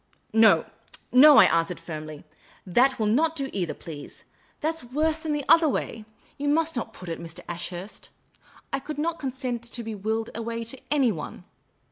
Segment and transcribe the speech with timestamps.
[0.47, 0.65] "No,
[1.11, 2.23] no," I answered, firmly."
[2.77, 4.25] That will not 174 Miss Caylcy's
[4.57, 4.63] Adventures do either, please.
[4.63, 6.05] Tliat 's worse than the other way.
[6.39, 7.41] You must not put it, Mr.
[7.47, 8.09] Ashurst.
[8.73, 11.43] I could not consent to be willed away to anybody."